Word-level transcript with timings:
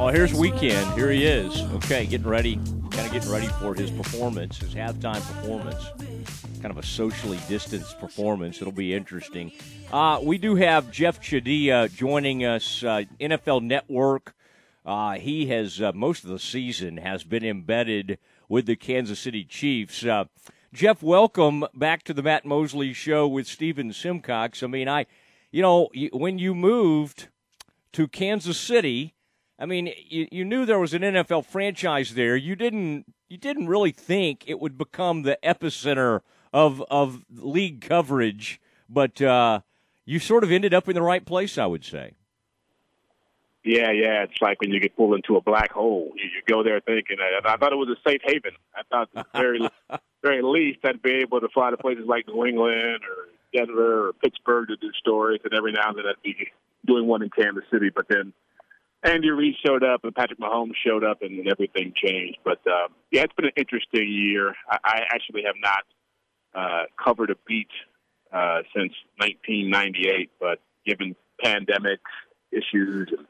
Oh, 0.00 0.06
here's 0.10 0.32
Weeknd. 0.32 0.94
Here 0.94 1.10
he 1.10 1.26
is. 1.26 1.60
Okay, 1.74 2.06
getting 2.06 2.28
ready, 2.28 2.54
kind 2.92 3.04
of 3.04 3.10
getting 3.10 3.32
ready 3.32 3.48
for 3.48 3.74
his 3.74 3.90
performance, 3.90 4.56
his 4.58 4.72
halftime 4.72 5.20
performance. 5.26 5.86
Kind 6.62 6.70
of 6.70 6.78
a 6.78 6.84
socially 6.84 7.40
distanced 7.48 7.98
performance. 7.98 8.60
It'll 8.60 8.72
be 8.72 8.94
interesting. 8.94 9.50
Uh, 9.92 10.20
we 10.22 10.38
do 10.38 10.54
have 10.54 10.92
Jeff 10.92 11.20
Chadiha 11.20 11.92
joining 11.92 12.44
us, 12.44 12.84
uh, 12.84 13.02
NFL 13.18 13.64
Network. 13.64 14.36
Uh, 14.86 15.14
he 15.14 15.48
has 15.48 15.82
uh, 15.82 15.90
most 15.92 16.22
of 16.22 16.30
the 16.30 16.38
season 16.38 16.98
has 16.98 17.24
been 17.24 17.44
embedded 17.44 18.20
with 18.48 18.66
the 18.66 18.76
Kansas 18.76 19.18
City 19.18 19.42
Chiefs. 19.42 20.04
Uh, 20.04 20.26
Jeff, 20.72 21.02
welcome 21.02 21.64
back 21.74 22.04
to 22.04 22.14
the 22.14 22.22
Matt 22.22 22.44
Mosley 22.44 22.92
Show 22.92 23.26
with 23.26 23.48
Stephen 23.48 23.92
Simcox. 23.92 24.62
I 24.62 24.68
mean, 24.68 24.88
I, 24.88 25.06
you 25.50 25.60
know, 25.60 25.88
when 26.12 26.38
you 26.38 26.54
moved 26.54 27.26
to 27.94 28.06
Kansas 28.06 28.58
City 28.58 29.16
I 29.58 29.66
mean, 29.66 29.92
you, 30.08 30.28
you 30.30 30.44
knew 30.44 30.64
there 30.64 30.78
was 30.78 30.94
an 30.94 31.02
NFL 31.02 31.46
franchise 31.46 32.14
there. 32.14 32.36
You 32.36 32.54
didn't 32.54 33.12
you 33.28 33.36
didn't 33.36 33.68
really 33.68 33.92
think 33.92 34.44
it 34.46 34.60
would 34.60 34.78
become 34.78 35.22
the 35.22 35.38
epicenter 35.42 36.20
of 36.52 36.82
of 36.90 37.24
league 37.30 37.80
coverage, 37.80 38.60
but 38.88 39.20
uh, 39.20 39.60
you 40.04 40.18
sort 40.18 40.44
of 40.44 40.52
ended 40.52 40.72
up 40.72 40.88
in 40.88 40.94
the 40.94 41.02
right 41.02 41.24
place, 41.24 41.58
I 41.58 41.66
would 41.66 41.84
say. 41.84 42.14
Yeah, 43.64 43.90
yeah. 43.90 44.22
It's 44.22 44.40
like 44.40 44.60
when 44.60 44.70
you 44.70 44.80
get 44.80 44.96
pulled 44.96 45.14
into 45.14 45.36
a 45.36 45.42
black 45.42 45.72
hole. 45.72 46.12
You, 46.14 46.24
you 46.24 46.42
go 46.46 46.62
there 46.62 46.80
thinking, 46.80 47.18
I, 47.20 47.46
I 47.46 47.56
thought 47.56 47.72
it 47.72 47.76
was 47.76 47.88
a 47.88 48.08
safe 48.08 48.20
haven. 48.24 48.52
I 48.74 48.82
thought 48.88 49.10
the 49.12 49.26
very, 49.34 49.68
very 50.22 50.42
least 50.42 50.78
I'd 50.84 51.02
be 51.02 51.16
able 51.16 51.40
to 51.40 51.48
fly 51.48 51.70
to 51.70 51.76
places 51.76 52.06
like 52.06 52.26
New 52.28 52.46
England 52.46 53.02
or 53.04 53.28
Denver 53.52 54.08
or 54.08 54.12
Pittsburgh 54.14 54.68
to 54.68 54.76
do 54.76 54.90
stories, 54.92 55.40
and 55.44 55.52
every 55.52 55.72
now 55.72 55.88
and 55.88 55.98
then 55.98 56.04
I'd 56.06 56.22
be 56.22 56.48
doing 56.86 57.06
one 57.06 57.22
in 57.22 57.30
Kansas 57.30 57.64
City. 57.70 57.90
But 57.94 58.06
then 58.08 58.32
Andy 59.02 59.30
Reid 59.30 59.54
showed 59.64 59.84
up 59.84 60.04
and 60.04 60.14
Patrick 60.14 60.40
Mahomes 60.40 60.72
showed 60.84 61.04
up 61.04 61.22
and 61.22 61.46
everything 61.48 61.92
changed. 61.94 62.38
But 62.44 62.60
uh, 62.66 62.88
yeah, 63.10 63.22
it's 63.22 63.34
been 63.34 63.46
an 63.46 63.52
interesting 63.56 64.08
year. 64.08 64.54
I, 64.68 64.78
I 64.84 65.00
actually 65.12 65.42
have 65.46 65.54
not 65.60 65.84
uh, 66.54 66.84
covered 67.02 67.30
a 67.30 67.36
beat 67.46 67.68
uh, 68.32 68.62
since 68.74 68.92
1998, 69.18 70.30
but 70.40 70.60
given 70.86 71.14
pandemic 71.42 72.00
issues 72.50 73.08
and 73.16 73.26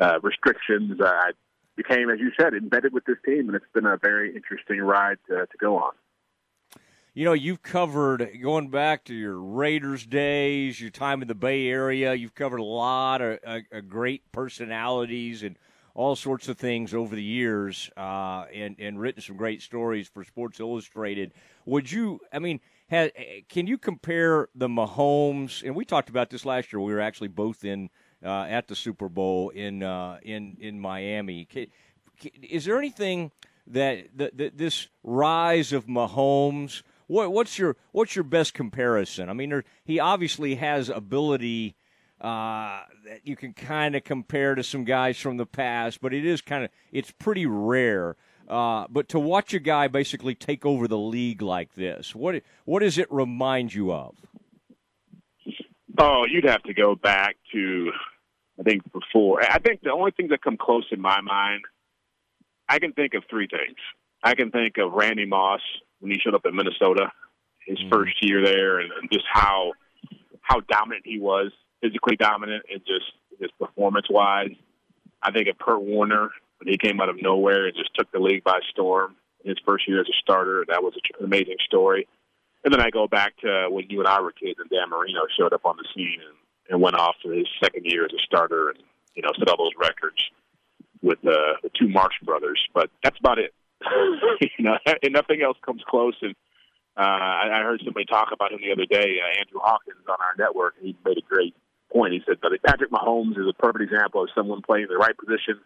uh, 0.00 0.18
restrictions, 0.22 0.98
I 1.04 1.32
became, 1.76 2.10
as 2.10 2.18
you 2.18 2.32
said, 2.40 2.54
embedded 2.54 2.92
with 2.92 3.04
this 3.04 3.18
team, 3.24 3.48
and 3.48 3.54
it's 3.54 3.64
been 3.74 3.86
a 3.86 3.96
very 3.96 4.34
interesting 4.34 4.80
ride 4.80 5.18
to, 5.28 5.46
to 5.46 5.58
go 5.60 5.76
on 5.76 5.92
you 7.14 7.26
know, 7.26 7.34
you've 7.34 7.62
covered 7.62 8.26
going 8.42 8.68
back 8.68 9.04
to 9.04 9.14
your 9.14 9.38
Raiders 9.38 10.06
days, 10.06 10.80
your 10.80 10.90
time 10.90 11.20
in 11.20 11.28
the 11.28 11.34
Bay 11.34 11.68
Area. 11.68 12.14
You've 12.14 12.34
covered 12.34 12.60
a 12.60 12.64
lot 12.64 13.20
of 13.20 13.38
uh, 13.46 13.60
uh, 13.70 13.80
great 13.80 14.32
personalities 14.32 15.42
and 15.42 15.58
all 15.94 16.16
sorts 16.16 16.48
of 16.48 16.56
things 16.56 16.94
over 16.94 17.14
the 17.14 17.22
years, 17.22 17.90
uh, 17.98 18.46
and 18.54 18.76
and 18.78 18.98
written 18.98 19.20
some 19.20 19.36
great 19.36 19.60
stories 19.60 20.08
for 20.08 20.24
Sports 20.24 20.58
Illustrated. 20.58 21.34
Would 21.66 21.92
you? 21.92 22.20
I 22.32 22.38
mean, 22.38 22.60
has, 22.88 23.10
can 23.50 23.66
you 23.66 23.76
compare 23.76 24.48
the 24.54 24.68
Mahomes? 24.68 25.62
And 25.62 25.76
we 25.76 25.84
talked 25.84 26.08
about 26.08 26.30
this 26.30 26.46
last 26.46 26.72
year. 26.72 26.80
We 26.80 26.94
were 26.94 27.00
actually 27.00 27.28
both 27.28 27.62
in 27.62 27.90
uh, 28.24 28.44
at 28.48 28.68
the 28.68 28.74
Super 28.74 29.10
Bowl 29.10 29.50
in 29.50 29.82
uh, 29.82 30.18
in 30.22 30.56
in 30.60 30.80
Miami. 30.80 31.44
Can, 31.44 31.66
is 32.42 32.64
there 32.64 32.78
anything 32.78 33.32
that, 33.66 34.16
that, 34.16 34.38
that 34.38 34.56
this 34.56 34.88
rise 35.02 35.74
of 35.74 35.86
Mahomes? 35.86 36.82
What, 37.12 37.30
what's 37.30 37.58
your 37.58 37.76
what's 37.92 38.16
your 38.16 38.24
best 38.24 38.54
comparison? 38.54 39.28
I 39.28 39.34
mean, 39.34 39.50
there, 39.50 39.64
he 39.84 40.00
obviously 40.00 40.54
has 40.54 40.88
ability 40.88 41.76
uh, 42.20 42.80
that 43.04 43.20
you 43.24 43.36
can 43.36 43.52
kind 43.52 43.94
of 43.94 44.02
compare 44.02 44.54
to 44.54 44.62
some 44.62 44.84
guys 44.84 45.18
from 45.18 45.36
the 45.36 45.44
past, 45.44 46.00
but 46.00 46.14
it 46.14 46.24
is 46.24 46.40
kind 46.40 46.64
of 46.64 46.70
it's 46.90 47.10
pretty 47.10 47.44
rare. 47.44 48.16
Uh, 48.48 48.86
but 48.88 49.08
to 49.10 49.20
watch 49.20 49.52
a 49.54 49.58
guy 49.58 49.88
basically 49.88 50.34
take 50.34 50.64
over 50.64 50.88
the 50.88 50.98
league 50.98 51.42
like 51.42 51.74
this, 51.74 52.14
what 52.14 52.42
what 52.64 52.80
does 52.80 52.96
it 52.96 53.12
remind 53.12 53.74
you 53.74 53.92
of? 53.92 54.16
Oh, 55.98 56.24
you'd 56.26 56.44
have 56.44 56.62
to 56.62 56.72
go 56.72 56.94
back 56.94 57.36
to 57.52 57.90
I 58.58 58.62
think 58.62 58.82
before. 58.90 59.42
I 59.42 59.58
think 59.58 59.82
the 59.82 59.92
only 59.92 60.12
things 60.12 60.30
that 60.30 60.40
come 60.40 60.56
close 60.56 60.86
in 60.90 61.00
my 61.00 61.20
mind, 61.20 61.62
I 62.68 62.78
can 62.78 62.92
think 62.92 63.12
of 63.12 63.24
three 63.28 63.48
things. 63.48 63.76
I 64.22 64.34
can 64.34 64.50
think 64.50 64.78
of 64.78 64.92
Randy 64.92 65.26
Moss 65.26 65.60
when 66.00 66.12
he 66.12 66.18
showed 66.18 66.34
up 66.34 66.46
in 66.46 66.54
Minnesota, 66.54 67.12
his 67.66 67.78
mm-hmm. 67.78 67.90
first 67.90 68.14
year 68.20 68.44
there, 68.44 68.80
and, 68.80 68.90
and 69.00 69.10
just 69.10 69.24
how 69.30 69.72
how 70.40 70.60
dominant 70.60 71.04
he 71.04 71.18
was, 71.18 71.52
physically 71.80 72.16
dominant, 72.16 72.64
and 72.70 72.80
just 72.80 73.12
his 73.40 73.50
performance 73.58 74.06
wise. 74.10 74.50
I 75.22 75.30
think 75.30 75.48
of 75.48 75.58
Kurt 75.58 75.80
Warner 75.80 76.30
when 76.58 76.68
he 76.68 76.76
came 76.78 77.00
out 77.00 77.08
of 77.08 77.16
nowhere 77.20 77.66
and 77.66 77.76
just 77.76 77.94
took 77.94 78.10
the 78.12 78.18
league 78.18 78.44
by 78.44 78.58
storm 78.70 79.16
in 79.44 79.50
his 79.50 79.58
first 79.64 79.88
year 79.88 80.00
as 80.00 80.08
a 80.08 80.16
starter. 80.20 80.64
That 80.68 80.82
was 80.82 80.94
an 80.96 81.24
amazing 81.24 81.56
story. 81.64 82.08
And 82.64 82.72
then 82.72 82.80
I 82.80 82.90
go 82.90 83.08
back 83.08 83.36
to 83.38 83.68
when 83.70 83.88
you 83.88 83.98
and 84.00 84.08
I 84.08 84.20
were 84.20 84.32
kids 84.32 84.58
and 84.58 84.70
Dan 84.70 84.90
Marino 84.90 85.20
showed 85.38 85.52
up 85.52 85.64
on 85.64 85.76
the 85.76 85.84
scene 85.94 86.18
and, 86.20 86.36
and 86.70 86.80
went 86.80 86.96
off 86.96 87.16
for 87.22 87.32
his 87.32 87.46
second 87.62 87.84
year 87.84 88.04
as 88.04 88.12
a 88.12 88.22
starter 88.24 88.70
and, 88.70 88.78
you 89.14 89.22
know, 89.22 89.30
set 89.38 89.48
all 89.48 89.56
those 89.56 89.72
records 89.78 90.22
with 91.02 91.18
uh, 91.26 91.58
the 91.62 91.70
two 91.78 91.88
Marks 91.88 92.16
brothers. 92.22 92.60
But 92.72 92.90
that's 93.02 93.18
about 93.18 93.38
it. 93.38 93.52
you 94.40 94.64
know, 94.64 94.76
and 95.02 95.12
nothing 95.12 95.42
else 95.42 95.56
comes 95.64 95.82
close. 95.88 96.14
And 96.22 96.34
uh, 96.96 97.00
I, 97.00 97.60
I 97.60 97.62
heard 97.62 97.80
somebody 97.84 98.06
talk 98.06 98.28
about 98.32 98.52
him 98.52 98.60
the 98.62 98.72
other 98.72 98.86
day, 98.86 99.18
uh, 99.20 99.40
Andrew 99.40 99.60
Hawkins 99.62 100.04
on 100.08 100.16
our 100.20 100.34
network, 100.38 100.74
and 100.78 100.86
he 100.86 100.96
made 101.04 101.18
a 101.18 101.22
great 101.22 101.54
point. 101.92 102.12
He 102.12 102.22
said 102.26 102.38
that 102.42 102.62
Patrick 102.64 102.90
Mahomes 102.90 103.38
is 103.38 103.46
a 103.48 103.52
perfect 103.52 103.90
example 103.90 104.22
of 104.22 104.30
someone 104.34 104.62
playing 104.62 104.86
the 104.88 104.96
right 104.96 105.16
position 105.16 105.60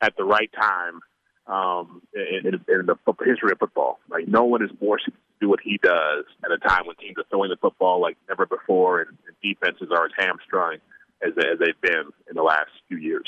at 0.00 0.16
the 0.16 0.24
right 0.24 0.50
time 0.52 1.00
um, 1.46 2.02
in, 2.14 2.46
in, 2.46 2.86
the 2.86 2.96
history 3.24 3.52
of 3.52 3.58
football. 3.58 3.98
Like 4.08 4.26
no 4.28 4.44
one 4.44 4.62
is 4.62 4.70
more 4.80 4.98
to 4.98 5.12
do 5.40 5.48
what 5.48 5.60
he 5.62 5.78
does 5.82 6.24
at 6.44 6.50
a 6.50 6.58
time 6.58 6.86
when 6.86 6.96
teams 6.96 7.18
are 7.18 7.24
throwing 7.30 7.50
the 7.50 7.56
football 7.56 8.00
like 8.00 8.16
never 8.28 8.46
before, 8.46 9.00
and, 9.00 9.10
and 9.26 9.36
defenses 9.42 9.88
are 9.90 10.06
as 10.06 10.12
hamstrung 10.18 10.78
as, 11.22 11.32
as 11.38 11.58
they've 11.58 11.80
been 11.80 12.10
in 12.28 12.36
the 12.36 12.42
last 12.42 12.70
few 12.88 12.96
years. 12.96 13.26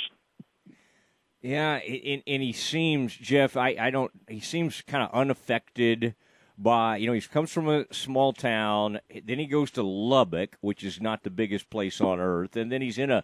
Yeah, 1.40 1.76
and, 1.76 2.22
and 2.26 2.42
he 2.42 2.52
seems 2.52 3.14
Jeff. 3.14 3.56
I, 3.56 3.76
I 3.78 3.90
don't. 3.90 4.10
He 4.28 4.40
seems 4.40 4.82
kind 4.82 5.04
of 5.04 5.10
unaffected 5.12 6.14
by 6.56 6.96
you 6.96 7.06
know 7.06 7.12
he 7.12 7.20
comes 7.20 7.52
from 7.52 7.68
a 7.68 7.86
small 7.92 8.32
town. 8.32 8.98
Then 9.24 9.38
he 9.38 9.46
goes 9.46 9.70
to 9.72 9.82
Lubbock, 9.82 10.56
which 10.60 10.82
is 10.82 11.00
not 11.00 11.22
the 11.22 11.30
biggest 11.30 11.70
place 11.70 12.00
on 12.00 12.18
earth, 12.18 12.56
and 12.56 12.72
then 12.72 12.82
he's 12.82 12.98
in 12.98 13.10
a 13.10 13.22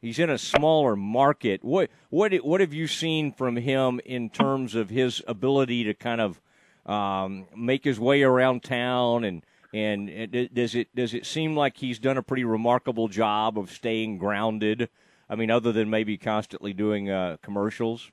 he's 0.00 0.18
in 0.18 0.28
a 0.28 0.38
smaller 0.38 0.96
market. 0.96 1.62
What 1.62 1.90
what 2.10 2.34
what 2.34 2.60
have 2.60 2.74
you 2.74 2.88
seen 2.88 3.32
from 3.32 3.56
him 3.56 4.00
in 4.04 4.28
terms 4.28 4.74
of 4.74 4.90
his 4.90 5.22
ability 5.28 5.84
to 5.84 5.94
kind 5.94 6.20
of 6.20 6.40
um, 6.84 7.46
make 7.56 7.84
his 7.84 8.00
way 8.00 8.22
around 8.22 8.64
town 8.64 9.22
and 9.22 9.46
and 9.72 10.50
does 10.52 10.74
it 10.74 10.94
does 10.94 11.14
it 11.14 11.24
seem 11.24 11.56
like 11.56 11.78
he's 11.78 11.98
done 11.98 12.18
a 12.18 12.22
pretty 12.22 12.44
remarkable 12.44 13.08
job 13.08 13.56
of 13.56 13.70
staying 13.70 14.18
grounded? 14.18 14.88
I 15.32 15.34
mean, 15.34 15.50
other 15.50 15.72
than 15.72 15.88
maybe 15.88 16.18
constantly 16.18 16.74
doing 16.74 17.08
uh, 17.08 17.38
commercials? 17.42 18.12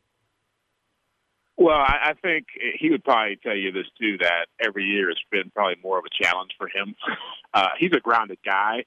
Well, 1.57 1.75
I, 1.75 2.11
I 2.11 2.13
think 2.13 2.45
he 2.79 2.89
would 2.91 3.03
probably 3.03 3.37
tell 3.43 3.57
you 3.57 3.73
this 3.73 3.87
too. 3.99 4.17
That 4.19 4.45
every 4.65 4.85
year 4.85 5.09
has 5.09 5.17
been 5.29 5.51
probably 5.53 5.75
more 5.83 5.99
of 5.99 6.05
a 6.05 6.23
challenge 6.23 6.51
for 6.57 6.67
him. 6.67 6.95
Uh, 7.51 7.69
he's 7.79 7.89
a 7.97 7.99
grounded 7.99 8.37
guy, 8.45 8.83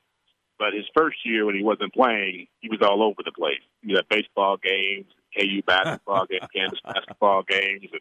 but 0.56 0.72
his 0.72 0.84
first 0.96 1.16
year 1.24 1.44
when 1.44 1.56
he 1.56 1.64
wasn't 1.64 1.92
playing, 1.92 2.46
he 2.60 2.68
was 2.68 2.78
all 2.80 3.02
over 3.02 3.20
the 3.24 3.32
place. 3.32 3.58
He 3.80 3.90
was 3.90 3.98
at 3.98 4.08
baseball 4.08 4.56
games, 4.56 5.06
KU 5.36 5.62
basketball 5.66 6.26
games, 6.26 6.46
Kansas 6.54 6.78
basketball 6.84 7.42
games, 7.42 7.88
and 7.90 8.00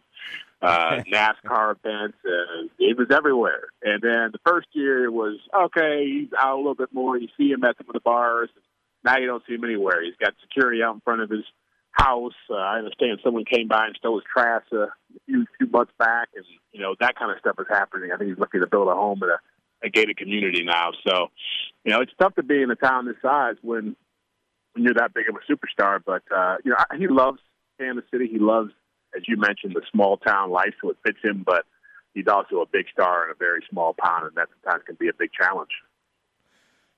uh, 0.62 1.02
NASCAR 1.12 1.78
events, 1.78 2.20
and 2.24 2.70
he 2.78 2.94
was 2.94 3.08
everywhere. 3.10 3.70
And 3.82 4.04
then 4.04 4.30
the 4.32 4.40
first 4.46 4.68
year 4.74 5.06
it 5.06 5.12
was 5.12 5.40
okay. 5.52 6.06
He's 6.06 6.30
out 6.38 6.54
a 6.54 6.58
little 6.58 6.76
bit 6.76 6.94
more. 6.94 7.18
You 7.18 7.30
see 7.36 7.50
him 7.50 7.64
at 7.64 7.78
some 7.78 7.90
of 7.90 7.94
the 7.94 8.02
bars. 8.02 8.52
And 8.56 8.64
now 9.04 9.18
you 9.18 9.28
don't 9.28 9.44
see 9.48 9.56
him 9.56 9.64
anywhere. 9.64 10.04
He's 10.04 10.16
got 10.20 10.34
security 10.42 10.82
out 10.84 10.96
in 10.96 11.02
front 11.02 11.22
of 11.22 11.30
his 11.30 11.46
house. 11.92 12.34
Uh, 12.50 12.56
I 12.56 12.78
understand 12.78 13.20
someone 13.24 13.46
came 13.46 13.68
by 13.68 13.86
and 13.88 13.96
stole 13.98 14.18
his 14.18 14.26
trash 14.32 14.64
uh, 14.74 14.84
a 14.84 14.90
few 15.26 15.46
few 15.58 15.68
months 15.68 15.92
back, 16.00 16.30
and 16.36 16.46
you 16.72 16.82
know 16.82 16.96
that 17.00 17.18
kind 17.18 17.32
of 17.32 17.38
stuff 17.40 17.56
is 17.60 17.68
happening. 17.70 18.12
I 18.12 18.18
think 18.18 18.30
he's 18.30 18.40
looking 18.40 18.62
to 18.62 18.68
build 18.68 18.88
a 18.88 18.94
home 18.94 19.22
in 19.24 19.30
a, 19.30 19.88
a 19.88 19.90
gated 19.90 20.18
community 20.18 20.64
now. 20.64 20.92
So, 21.06 21.28
you 21.84 21.92
know, 21.92 22.02
it's 22.02 22.14
tough 22.20 22.36
to 22.36 22.44
be 22.44 22.62
in 22.62 22.72
a 22.72 22.76
town 22.76 23.06
this 23.06 23.16
size 23.22 23.56
when 23.62 23.96
when 24.74 24.84
you're 24.84 24.94
that 24.96 25.14
big 25.14 25.26
of 25.30 25.36
a 25.36 25.52
superstar. 25.52 26.00
But 26.06 26.24
uh, 26.36 26.58
you 26.64 26.72
know, 26.72 26.78
he 26.98 27.08
loves 27.08 27.40
Kansas 27.80 28.06
City. 28.12 28.28
He 28.32 28.40
loves, 28.40 28.72
as 29.16 29.24
you 29.28 29.38
mentioned, 29.38 29.76
the 29.76 29.82
small 29.92 30.18
town 30.18 30.52
life, 30.52 30.74
so 30.82 30.90
it 30.92 30.98
fits 31.06 31.20
him. 31.24 31.44
But 31.46 31.66
he's 32.14 32.28
also 32.28 32.62
a 32.62 32.66
big 32.66 32.86
star 32.92 33.26
in 33.26 33.32
a 33.32 33.36
very 33.36 33.64
small 33.70 33.94
pond, 33.94 34.28
and 34.28 34.36
that 34.36 34.48
sometimes 34.64 34.84
can 34.86 34.96
be 35.00 35.10
a 35.10 35.18
big 35.18 35.32
challenge. 35.34 35.72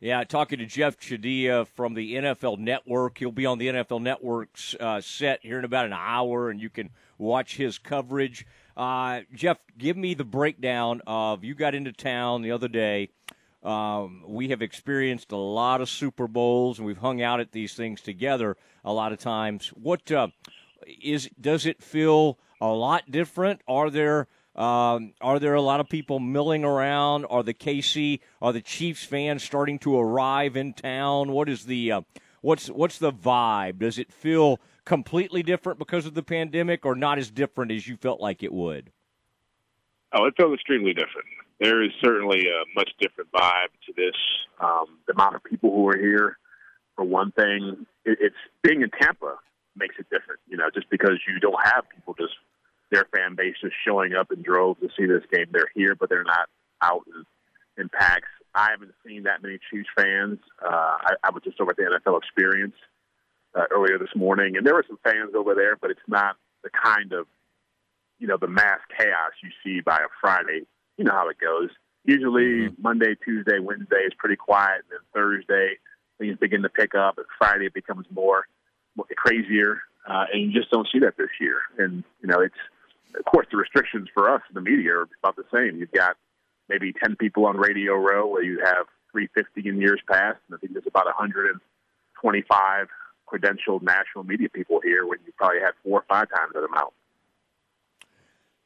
Yeah, 0.03 0.25
talking 0.25 0.59
to 0.59 0.65
Jeff 0.65 0.99
Chadiha 0.99 1.65
from 1.65 1.93
the 1.93 2.15
NFL 2.15 2.57
Network. 2.59 3.19
He'll 3.19 3.31
be 3.31 3.45
on 3.45 3.57
the 3.57 3.67
NFL 3.67 4.01
Network's 4.01 4.75
uh, 4.77 4.99
set 4.99 5.39
here 5.43 5.57
in 5.57 5.63
about 5.63 5.85
an 5.85 5.93
hour, 5.93 6.49
and 6.49 6.59
you 6.59 6.69
can 6.69 6.89
watch 7.17 7.55
his 7.55 7.77
coverage. 7.77 8.45
Uh, 8.75 9.21
Jeff, 9.33 9.59
give 9.77 9.95
me 9.95 10.13
the 10.13 10.25
breakdown 10.25 11.01
of 11.07 11.45
you 11.45 11.55
got 11.55 11.73
into 11.73 11.93
town 11.93 12.41
the 12.41 12.51
other 12.51 12.67
day. 12.67 13.11
Um, 13.63 14.25
we 14.27 14.49
have 14.49 14.61
experienced 14.61 15.31
a 15.31 15.37
lot 15.37 15.79
of 15.79 15.87
Super 15.87 16.27
Bowls, 16.27 16.79
and 16.79 16.85
we've 16.85 16.97
hung 16.97 17.21
out 17.21 17.39
at 17.39 17.53
these 17.53 17.73
things 17.73 18.01
together 18.01 18.57
a 18.83 18.91
lot 18.91 19.13
of 19.13 19.19
times. 19.19 19.69
What 19.69 20.11
uh, 20.11 20.27
is 21.01 21.29
does 21.39 21.65
it 21.65 21.81
feel 21.81 22.37
a 22.59 22.67
lot 22.67 23.09
different? 23.09 23.61
Are 23.69 23.89
there 23.89 24.27
um, 24.55 25.13
are 25.19 25.39
there 25.39 25.55
a 25.55 25.61
lot 25.61 25.79
of 25.79 25.89
people 25.89 26.19
milling 26.19 26.63
around? 26.63 27.25
Are 27.25 27.43
the 27.43 27.53
KC 27.53 28.19
are 28.41 28.53
the 28.53 28.61
Chiefs 28.61 29.03
fans 29.03 29.43
starting 29.43 29.79
to 29.79 29.97
arrive 29.97 30.55
in 30.55 30.73
town? 30.73 31.31
What 31.31 31.49
is 31.49 31.65
the 31.65 31.91
uh, 31.91 32.01
what's 32.41 32.67
what's 32.67 32.99
the 32.99 33.11
vibe? 33.11 33.79
Does 33.79 33.97
it 33.97 34.11
feel 34.11 34.59
completely 34.85 35.41
different 35.41 35.79
because 35.79 36.05
of 36.05 36.13
the 36.13 36.21
pandemic, 36.21 36.85
or 36.85 36.95
not 36.95 37.17
as 37.17 37.31
different 37.31 37.71
as 37.71 37.87
you 37.87 37.97
felt 37.97 38.21
like 38.21 38.43
it 38.43 38.53
would? 38.53 38.91
Oh, 40.13 40.25
it 40.25 40.35
feels 40.37 40.53
extremely 40.53 40.93
different. 40.93 41.25
There 41.59 41.83
is 41.83 41.91
certainly 42.03 42.45
a 42.47 42.65
much 42.75 42.91
different 42.99 43.31
vibe 43.31 43.73
to 43.87 43.93
this. 43.95 44.15
Um, 44.59 44.99
the 45.07 45.13
amount 45.13 45.35
of 45.35 45.43
people 45.43 45.71
who 45.71 45.87
are 45.89 45.97
here, 45.97 46.37
for 46.95 47.03
one 47.03 47.31
thing, 47.31 47.87
it, 48.05 48.19
it's 48.21 48.35
being 48.61 48.83
in 48.83 48.91
Tampa 49.01 49.37
makes 49.75 49.95
it 49.97 50.05
different. 50.11 50.41
You 50.47 50.57
know, 50.57 50.69
just 50.71 50.91
because 50.91 51.19
you 51.27 51.39
don't 51.39 51.59
have 51.63 51.85
people 51.89 52.13
just 52.13 52.33
their 52.93 53.07
fan 53.15 53.35
base 53.35 53.55
just 53.61 53.75
showing 53.85 54.13
up 54.13 54.31
in 54.31 54.41
droves 54.41 54.79
to 54.81 54.89
see 54.97 55.05
this 55.05 55.23
game. 55.31 55.47
They're 55.51 55.71
here, 55.75 55.95
but 55.95 56.09
they're 56.09 56.23
not 56.23 56.49
out 56.81 57.03
in, 57.07 57.83
in 57.83 57.89
packs. 57.89 58.27
I 58.55 58.69
haven't 58.71 58.93
seen 59.05 59.23
that 59.23 59.41
many 59.41 59.57
Chiefs 59.69 59.89
fans. 59.97 60.39
Uh, 60.63 60.69
I, 61.01 61.13
I 61.23 61.29
was 61.31 61.43
just 61.43 61.59
over 61.59 61.71
at 61.71 61.77
the 61.77 61.83
NFL 61.83 62.19
Experience 62.19 62.75
uh, 63.55 63.63
earlier 63.71 63.97
this 63.97 64.15
morning, 64.15 64.57
and 64.57 64.65
there 64.65 64.75
were 64.75 64.85
some 64.87 64.99
fans 65.03 65.31
over 65.35 65.55
there, 65.55 65.75
but 65.75 65.89
it's 65.89 66.07
not 66.07 66.37
the 66.63 66.69
kind 66.69 67.13
of 67.13 67.25
you 68.19 68.27
know 68.27 68.37
the 68.37 68.47
mass 68.47 68.79
chaos 68.97 69.31
you 69.41 69.49
see 69.63 69.81
by 69.81 69.97
a 69.97 70.09
Friday. 70.21 70.61
You 70.97 71.05
know 71.05 71.11
how 71.11 71.29
it 71.29 71.37
goes. 71.39 71.69
Usually 72.05 72.69
mm-hmm. 72.69 72.81
Monday, 72.81 73.15
Tuesday, 73.25 73.59
Wednesday 73.59 74.03
is 74.05 74.13
pretty 74.17 74.35
quiet, 74.35 74.83
and 74.83 74.91
then 74.91 74.99
Thursday 75.13 75.77
things 76.19 76.37
begin 76.37 76.61
to 76.61 76.69
pick 76.69 76.93
up, 76.93 77.17
and 77.17 77.25
Friday 77.39 77.65
it 77.65 77.73
becomes 77.73 78.05
more, 78.11 78.45
more 78.95 79.07
crazier, 79.17 79.81
uh, 80.07 80.25
and 80.31 80.43
you 80.43 80.51
just 80.51 80.69
don't 80.69 80.87
see 80.91 80.99
that 80.99 81.17
this 81.17 81.29
year. 81.41 81.57
And 81.79 82.03
you 82.21 82.27
know 82.27 82.39
it's 82.39 82.55
of 83.17 83.25
course, 83.25 83.47
the 83.51 83.57
restrictions 83.57 84.07
for 84.13 84.33
us 84.33 84.41
the 84.53 84.61
media 84.61 84.91
are 84.93 85.07
about 85.23 85.35
the 85.35 85.45
same. 85.53 85.79
You've 85.79 85.91
got 85.91 86.15
maybe 86.69 86.93
10 86.93 87.15
people 87.17 87.45
on 87.45 87.57
Radio 87.57 87.95
Row 87.95 88.27
where 88.27 88.43
you 88.43 88.59
have 88.63 88.85
350 89.11 89.69
in 89.69 89.79
years 89.79 90.01
past, 90.09 90.39
and 90.47 90.55
I 90.55 90.57
think 90.59 90.73
there's 90.73 90.87
about 90.87 91.05
125 91.05 92.87
credentialed 93.27 93.81
national 93.81 94.23
media 94.23 94.49
people 94.49 94.79
here 94.83 95.05
when 95.07 95.19
you 95.25 95.33
probably 95.37 95.59
had 95.59 95.71
four 95.83 95.99
or 95.99 96.05
five 96.09 96.29
times 96.29 96.53
that 96.53 96.63
amount. 96.63 96.93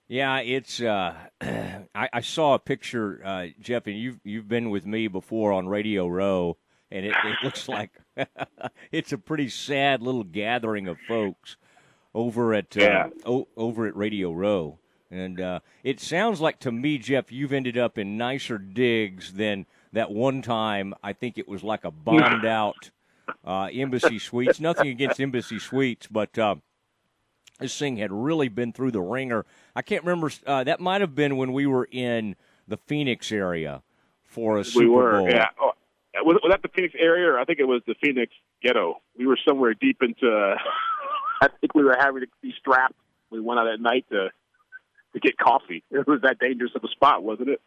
Yeah, 0.08 0.40
it's. 0.40 0.82
Uh, 0.82 1.16
I, 1.42 2.10
I, 2.14 2.22
saw 2.22 2.54
a 2.54 2.60
picture, 2.60 3.22
uh, 3.26 3.48
Jeff, 3.60 3.88
and 3.88 3.98
you've 3.98 4.20
you've 4.24 4.48
been 4.48 4.70
with 4.70 4.86
me 4.86 5.08
before 5.10 5.52
on 5.52 5.68
Radio 5.68 6.08
Row, 6.08 6.58
and 6.90 7.06
it, 7.06 7.14
it 7.26 7.38
looks 7.44 7.68
like 7.68 7.92
it's 8.92 9.12
a 9.12 9.18
pretty 9.18 9.50
sad 9.50 10.02
little 10.02 10.24
gathering 10.24 10.88
of 10.88 10.98
folks 11.08 11.58
over 12.14 12.54
at 12.54 12.76
uh, 12.78 12.82
yeah. 12.82 13.10
o- 13.26 13.48
over 13.56 13.88
at 13.88 13.96
Radio 13.96 14.32
Row. 14.32 14.80
And 15.10 15.40
uh, 15.40 15.60
it 15.84 16.00
sounds 16.00 16.42
like 16.42 16.60
to 16.60 16.72
me, 16.72 16.98
Jeff, 16.98 17.32
you've 17.32 17.54
ended 17.54 17.78
up 17.78 17.98
in 17.98 18.18
nicer 18.18 18.58
digs 18.58 19.34
than 19.34 19.66
that 19.94 20.12
one 20.12 20.42
time. 20.42 20.94
I 21.02 21.14
think 21.14 21.38
it 21.38 21.48
was 21.48 21.64
like 21.64 21.86
a 21.86 21.92
bombed 21.92 22.46
out 22.46 22.92
uh, 23.46 23.70
Embassy 23.72 24.20
Suites. 24.20 24.60
Nothing 24.60 24.90
against 24.90 25.22
Embassy 25.22 25.60
Suites, 25.60 26.08
but 26.08 26.38
uh, 26.38 26.56
this 27.60 27.78
thing 27.78 27.98
had 27.98 28.12
really 28.12 28.50
been 28.50 28.74
through 28.74 28.92
the 28.92 29.02
ringer. 29.02 29.46
I 29.76 29.82
can't 29.82 30.04
remember. 30.04 30.32
Uh, 30.46 30.64
that 30.66 30.80
might 30.80 31.02
have 31.02 31.16
been 31.16 31.38
when 31.38 31.54
we 31.54 31.66
were 31.66 31.88
in 31.90 32.36
the 32.68 32.78
Phoenix 32.78 33.32
area 33.32 33.82
for 34.26 34.58
a 34.58 34.66
Super 34.66 34.86
we 34.86 34.90
were, 34.90 35.12
Bowl. 35.20 35.30
Yeah. 35.30 35.48
Oh, 35.60 35.72
was, 36.24 36.38
was 36.44 36.52
that 36.52 36.62
the 36.62 36.70
Phoenix 36.70 36.94
area, 36.98 37.30
or 37.32 37.40
I 37.40 37.46
think 37.46 37.60
it 37.60 37.68
was 37.68 37.82
the 37.88 37.96
Phoenix 38.02 38.34
ghetto? 38.62 39.02
We 39.18 39.26
were 39.26 39.38
somewhere 39.48 39.74
deep 39.74 39.98
into 40.02 40.56
I 41.42 41.50
think 41.60 41.76
we 41.76 41.84
were 41.84 41.96
having 41.98 42.22
to 42.22 42.28
be 42.42 42.54
strapped. 42.60 42.96
We 43.30 43.40
went 43.40 43.60
out 43.60 43.68
at 43.68 43.80
night 43.80 44.06
to 44.12 44.30
to 45.14 45.20
get 45.20 45.38
coffee. 45.38 45.84
It 45.92 46.08
was 46.08 46.22
that 46.24 46.40
dangerous 46.40 46.72
of 46.76 46.84
a 46.84 46.88
spot, 46.90 47.24
wasn't 47.24 47.50
it? 47.50 47.62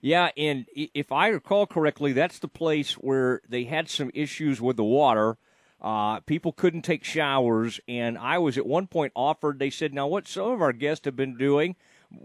Yeah, 0.00 0.30
and 0.36 0.66
if 0.74 1.12
I 1.12 1.28
recall 1.28 1.66
correctly, 1.66 2.12
that's 2.12 2.40
the 2.40 2.48
place 2.48 2.94
where 2.94 3.40
they 3.48 3.64
had 3.64 3.88
some 3.88 4.10
issues 4.14 4.60
with 4.60 4.76
the 4.76 4.84
water. 4.84 5.36
Uh, 5.80 6.18
people 6.20 6.52
couldn't 6.52 6.82
take 6.82 7.04
showers, 7.04 7.78
and 7.86 8.18
I 8.18 8.38
was 8.38 8.58
at 8.58 8.66
one 8.66 8.88
point 8.88 9.12
offered. 9.14 9.58
They 9.58 9.70
said, 9.70 9.94
"Now, 9.94 10.08
what 10.08 10.26
some 10.26 10.50
of 10.50 10.60
our 10.60 10.72
guests 10.72 11.04
have 11.04 11.14
been 11.14 11.36
doing, 11.36 11.76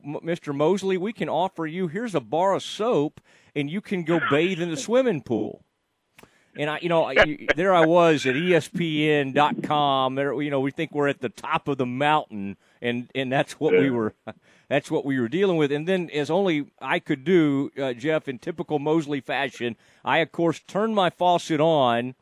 M- 0.04 0.20
Mr. 0.24 0.56
Mosley, 0.56 0.98
we 0.98 1.14
can 1.14 1.30
offer 1.30 1.68
you. 1.68 1.88
Here's 1.88 2.16
a 2.16 2.20
bar 2.20 2.54
of 2.54 2.64
soap, 2.64 3.22
and 3.56 3.70
you 3.70 3.82
can 3.82 4.04
go 4.04 4.20
bathe 4.30 4.60
in 4.60 4.72
the 4.72 4.78
swimming 4.78 5.22
pool." 5.22 5.64
And 6.58 6.70
I, 6.70 6.80
you 6.82 6.90
know, 6.90 7.12
there 7.56 7.74
I 7.74 7.86
was 7.86 8.26
at 8.26 8.36
ESPN.com. 8.36 10.16
There, 10.16 10.42
you 10.42 10.50
know, 10.50 10.60
we 10.60 10.72
think 10.72 10.92
we're 10.94 11.08
at 11.08 11.22
the 11.22 11.30
top 11.30 11.68
of 11.68 11.78
the 11.78 11.86
mountain, 11.86 12.58
and 12.82 13.10
and 13.14 13.32
that's 13.32 13.54
what 13.54 13.74
yeah. 13.74 13.82
we 13.82 13.90
were, 13.90 14.16
that's 14.70 14.90
what 14.90 15.06
we 15.06 15.20
were 15.20 15.28
dealing 15.28 15.58
with. 15.58 15.72
And 15.72 15.88
then, 15.88 16.10
as 16.10 16.30
only 16.30 16.72
I 16.82 17.00
could 17.00 17.24
do, 17.24 17.72
uh, 17.78 17.94
Jeff, 17.94 18.28
in 18.28 18.40
typical 18.40 18.80
Mosley 18.80 19.22
fashion, 19.22 19.76
I 20.04 20.20
of 20.20 20.32
course 20.32 20.60
turned 20.60 20.96
my 20.96 21.10
faucet 21.10 21.60
on. 21.60 22.16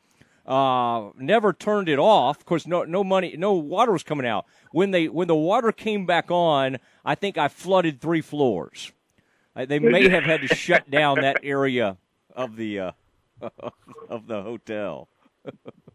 Uh, 0.45 1.09
never 1.17 1.53
turned 1.53 1.89
it 1.89 1.97
off. 1.97 2.37
Of 2.39 2.45
course, 2.45 2.67
no 2.67 2.83
no 2.83 3.03
money, 3.03 3.35
no 3.37 3.53
water 3.53 3.91
was 3.91 4.03
coming 4.03 4.27
out. 4.27 4.45
When 4.71 4.91
they 4.91 5.07
when 5.07 5.27
the 5.27 5.35
water 5.35 5.71
came 5.71 6.05
back 6.05 6.29
on, 6.29 6.77
I 7.03 7.15
think 7.15 7.37
I 7.37 7.47
flooded 7.47 7.99
three 7.99 8.21
floors. 8.21 8.91
Uh, 9.55 9.65
they 9.65 9.79
may 9.79 10.09
have 10.09 10.23
had 10.23 10.41
to 10.41 10.47
shut 10.53 10.91
down 10.91 11.21
that 11.21 11.39
area 11.41 11.97
of 12.35 12.57
the. 12.57 12.79
Uh, 12.79 12.91
of 14.09 14.27
the 14.27 14.41
hotel. 14.41 15.07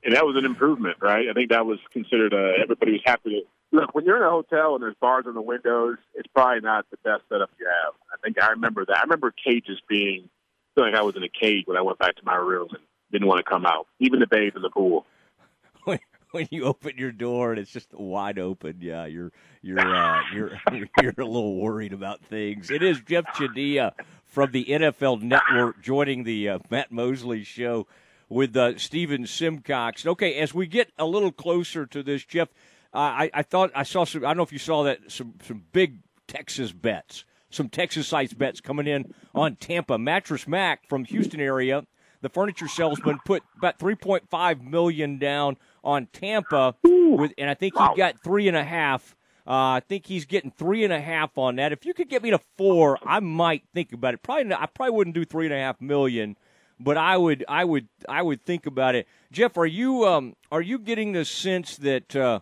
and 0.04 0.14
that 0.14 0.24
was 0.24 0.36
an 0.36 0.44
improvement, 0.44 0.96
right? 1.00 1.28
I 1.28 1.32
think 1.32 1.50
that 1.50 1.66
was 1.66 1.78
considered. 1.92 2.32
Uh, 2.32 2.62
everybody 2.62 2.92
was 2.92 3.02
happy 3.04 3.30
to 3.30 3.40
look 3.72 3.94
when 3.94 4.04
you're 4.04 4.16
in 4.16 4.22
a 4.22 4.30
hotel 4.30 4.74
and 4.74 4.82
there's 4.82 4.96
bars 5.00 5.24
on 5.26 5.34
the 5.34 5.42
windows. 5.42 5.96
It's 6.14 6.28
probably 6.34 6.60
not 6.60 6.86
the 6.90 6.98
best 7.04 7.22
setup 7.28 7.50
you 7.58 7.66
have. 7.66 7.94
I 8.12 8.16
think 8.22 8.40
I 8.42 8.50
remember 8.50 8.84
that. 8.86 8.98
I 8.98 9.02
remember 9.02 9.32
cages 9.32 9.80
being 9.88 10.28
feeling 10.74 10.92
like 10.92 11.00
I 11.00 11.02
was 11.02 11.16
in 11.16 11.22
a 11.22 11.28
cage 11.28 11.66
when 11.66 11.76
I 11.76 11.82
went 11.82 11.98
back 11.98 12.16
to 12.16 12.24
my 12.24 12.36
room 12.36 12.68
and 12.70 12.80
didn't 13.12 13.28
want 13.28 13.44
to 13.44 13.50
come 13.50 13.66
out, 13.66 13.86
even 13.98 14.20
the 14.20 14.26
bathe 14.26 14.56
in 14.56 14.62
the 14.62 14.70
pool. 14.70 15.06
when 16.32 16.48
you 16.50 16.64
open 16.64 16.96
your 16.96 17.12
door 17.12 17.50
and 17.50 17.60
it's 17.60 17.72
just 17.72 17.92
wide 17.92 18.38
open, 18.38 18.76
yeah, 18.80 19.06
you're 19.06 19.32
you're 19.62 19.80
uh, 19.80 20.20
you're 20.34 20.58
you're 21.02 21.14
a 21.18 21.24
little 21.24 21.56
worried 21.56 21.92
about 21.92 22.22
things. 22.24 22.70
It 22.70 22.82
is 22.82 23.00
Jeff 23.00 23.24
Chadiha 23.34 23.92
from 24.26 24.52
the 24.52 24.64
NFL 24.64 25.22
Network 25.22 25.82
joining 25.82 26.24
the 26.24 26.48
uh, 26.48 26.58
Matt 26.70 26.92
Mosley 26.92 27.42
show 27.42 27.86
with 28.28 28.56
uh, 28.56 28.78
Stephen 28.78 29.26
Simcox. 29.26 30.06
Okay, 30.06 30.36
as 30.36 30.54
we 30.54 30.66
get 30.66 30.92
a 30.98 31.06
little 31.06 31.32
closer 31.32 31.86
to 31.86 32.02
this, 32.02 32.24
Jeff, 32.24 32.48
uh, 32.94 32.98
I, 32.98 33.30
I 33.34 33.42
thought 33.42 33.70
I 33.74 33.82
saw 33.82 34.04
some. 34.04 34.24
I 34.24 34.28
don't 34.28 34.38
know 34.38 34.42
if 34.44 34.52
you 34.52 34.58
saw 34.58 34.84
that 34.84 35.10
some 35.10 35.34
some 35.44 35.64
big 35.72 35.98
Texas 36.28 36.70
bets, 36.70 37.24
some 37.50 37.68
Texas 37.68 38.06
sites 38.06 38.34
bets 38.34 38.60
coming 38.60 38.86
in 38.86 39.12
on 39.34 39.56
Tampa. 39.56 39.98
Mattress 39.98 40.46
Mac 40.46 40.86
from 40.88 41.04
Houston 41.06 41.40
area, 41.40 41.84
the 42.20 42.28
furniture 42.28 42.68
salesman 42.68 43.18
put 43.24 43.42
about 43.58 43.80
three 43.80 43.96
point 43.96 44.30
five 44.30 44.62
million 44.62 45.18
down 45.18 45.56
on 45.82 46.06
Tampa, 46.06 46.74
with, 46.84 47.32
and 47.38 47.50
I 47.50 47.54
think 47.54 47.74
he 47.76 47.96
got 47.96 48.22
three 48.22 48.48
and 48.48 48.56
a 48.56 48.64
half 48.64 49.14
uh, 49.46 49.74
I 49.74 49.80
think 49.80 50.06
he's 50.06 50.26
getting 50.26 50.52
three 50.52 50.84
and 50.84 50.92
a 50.92 51.00
half 51.00 51.36
on 51.36 51.56
that. 51.56 51.72
If 51.72 51.84
you 51.84 51.94
could 51.94 52.08
get 52.08 52.22
me 52.22 52.30
to 52.30 52.38
four, 52.56 52.98
I 53.02 53.18
might 53.20 53.64
think 53.74 53.92
about 53.92 54.14
it. 54.14 54.22
Probably, 54.22 54.54
I 54.54 54.66
probably 54.66 54.94
wouldn't 54.94 55.14
do 55.14 55.24
three 55.24 55.46
and 55.46 55.54
a 55.54 55.58
half 55.58 55.80
million, 55.80 56.36
but 56.78 56.96
I 56.96 57.16
would, 57.16 57.44
I 57.48 57.64
would, 57.64 57.88
I 58.08 58.22
would 58.22 58.44
think 58.44 58.66
about 58.66 58.94
it. 58.94 59.08
Jeff, 59.32 59.56
are 59.56 59.66
you, 59.66 60.06
um, 60.06 60.36
are 60.52 60.60
you 60.60 60.78
getting 60.78 61.12
the 61.12 61.24
sense 61.24 61.76
that, 61.78 62.14
uh, 62.14 62.40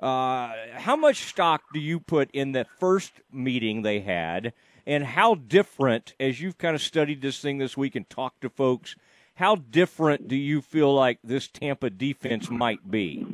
uh, 0.00 0.52
how 0.74 0.96
much 0.96 1.24
stock 1.28 1.62
do 1.72 1.80
you 1.80 1.98
put 1.98 2.30
in 2.32 2.52
the 2.52 2.66
first 2.78 3.12
meeting 3.32 3.80
they 3.80 4.00
had, 4.00 4.52
and 4.86 5.04
how 5.04 5.36
different, 5.36 6.14
as 6.18 6.40
you've 6.42 6.58
kind 6.58 6.74
of 6.74 6.82
studied 6.82 7.22
this 7.22 7.38
thing 7.38 7.56
this 7.56 7.76
week 7.76 7.94
and 7.94 8.08
talked 8.10 8.40
to 8.40 8.50
folks, 8.50 8.96
how 9.40 9.56
different 9.56 10.28
do 10.28 10.36
you 10.36 10.60
feel 10.60 10.94
like 10.94 11.18
this 11.24 11.48
Tampa 11.48 11.88
defense 11.88 12.50
might 12.50 12.90
be? 12.90 13.26